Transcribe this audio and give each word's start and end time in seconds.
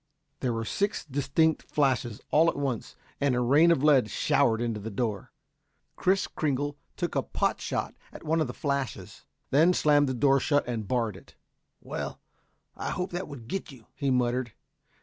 There 0.39 0.51
were 0.51 0.65
six 0.65 1.05
distinct 1.05 1.61
flashes 1.61 2.21
all 2.31 2.49
at 2.49 2.55
once 2.55 2.95
and 3.19 3.35
a 3.35 3.39
rain 3.39 3.69
of 3.69 3.83
lead 3.83 4.09
showered 4.09 4.59
into 4.59 4.79
the 4.79 4.89
door. 4.89 5.31
Kris 5.95 6.25
Kringle 6.25 6.75
took 6.97 7.13
a 7.13 7.21
pot 7.21 7.61
shot 7.61 7.93
at 8.11 8.23
one 8.23 8.41
of 8.41 8.47
the 8.47 8.53
flashes, 8.55 9.25
then 9.51 9.73
slammed 9.75 10.09
the 10.09 10.15
door 10.15 10.39
shut 10.39 10.67
and 10.67 10.87
barred 10.87 11.15
it. 11.17 11.35
"Well; 11.81 12.19
I 12.75 12.89
hope 12.89 13.11
that 13.11 13.27
would 13.27 13.47
get 13.47 13.71
you," 13.71 13.85
he 13.93 14.09
muttered. 14.09 14.53